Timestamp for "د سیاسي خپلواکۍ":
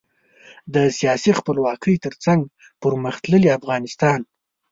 0.73-1.95